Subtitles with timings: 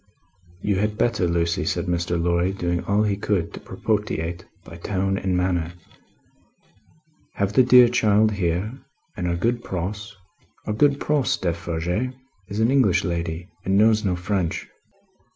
[0.63, 2.19] "You had better, Lucie," said Mr.
[2.19, 5.73] Lorry, doing all he could to propitiate, by tone and manner,
[7.35, 8.73] "have the dear child here,
[9.15, 10.15] and our good Pross.
[10.65, 12.15] Our good Pross, Defarge,
[12.47, 14.67] is an English lady, and knows no French."